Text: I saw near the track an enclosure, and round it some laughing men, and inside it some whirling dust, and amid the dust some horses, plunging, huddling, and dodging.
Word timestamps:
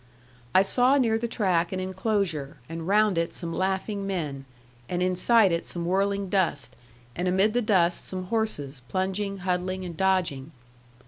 I 0.55 0.63
saw 0.63 0.97
near 0.97 1.19
the 1.19 1.27
track 1.27 1.71
an 1.71 1.79
enclosure, 1.79 2.57
and 2.67 2.87
round 2.87 3.19
it 3.19 3.35
some 3.35 3.53
laughing 3.53 4.07
men, 4.07 4.45
and 4.89 5.03
inside 5.03 5.51
it 5.51 5.63
some 5.63 5.85
whirling 5.85 6.27
dust, 6.27 6.75
and 7.15 7.27
amid 7.27 7.53
the 7.53 7.61
dust 7.61 8.07
some 8.07 8.23
horses, 8.23 8.81
plunging, 8.89 9.37
huddling, 9.45 9.85
and 9.85 9.95
dodging. 9.95 10.53